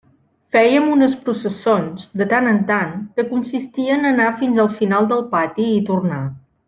Fèiem 0.55 0.85
unes 0.93 1.11
processons, 1.25 2.07
de 2.21 2.27
tant 2.31 2.49
en 2.53 2.57
tant, 2.71 2.95
que 3.19 3.27
consistien 3.35 4.09
a 4.09 4.13
anar 4.15 4.31
fins 4.41 4.63
al 4.65 4.73
final 4.81 5.11
del 5.13 5.23
pati 5.37 5.69
i 5.77 5.85
tornar. 5.93 6.23